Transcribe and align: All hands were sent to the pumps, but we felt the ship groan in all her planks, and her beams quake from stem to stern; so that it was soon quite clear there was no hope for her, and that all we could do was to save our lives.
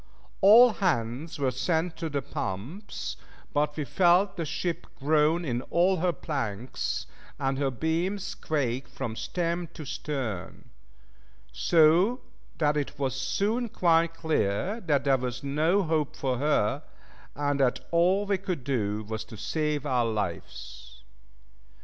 All 0.41 0.71
hands 0.73 1.37
were 1.37 1.51
sent 1.51 1.95
to 1.97 2.09
the 2.09 2.23
pumps, 2.23 3.17
but 3.53 3.77
we 3.77 3.83
felt 3.85 4.35
the 4.35 4.45
ship 4.45 4.87
groan 4.97 5.45
in 5.45 5.61
all 5.69 5.97
her 5.97 6.11
planks, 6.11 7.05
and 7.39 7.59
her 7.59 7.69
beams 7.69 8.33
quake 8.33 8.87
from 8.87 9.15
stem 9.15 9.67
to 9.75 9.85
stern; 9.85 10.71
so 11.51 12.19
that 12.57 12.77
it 12.77 12.97
was 12.97 13.13
soon 13.15 13.69
quite 13.69 14.15
clear 14.15 14.81
there 14.83 15.17
was 15.17 15.43
no 15.43 15.83
hope 15.83 16.15
for 16.15 16.39
her, 16.39 16.81
and 17.35 17.59
that 17.59 17.81
all 17.91 18.25
we 18.25 18.39
could 18.39 18.63
do 18.63 19.03
was 19.03 19.23
to 19.25 19.37
save 19.37 19.85
our 19.85 20.05
lives. 20.05 21.03